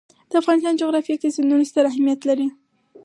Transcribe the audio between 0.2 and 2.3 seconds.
د افغانستان جغرافیه کې سیندونه ستر اهمیت